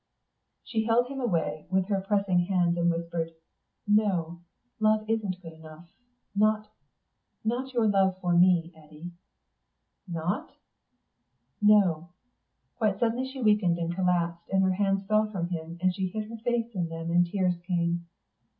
[0.63, 3.33] She still held him away with her pressing hands, and whispered,
[3.87, 4.41] "No,
[4.79, 5.91] love isn't good enough.
[6.35, 6.71] Not
[7.43, 9.11] not your love for me, Eddy."
[10.07, 10.53] "Not?"
[11.61, 12.09] "No."
[12.77, 16.29] Quite suddenly she weakened and collapsed, and her hands fell from him, and she hid
[16.31, 18.07] her face in them and the tears came.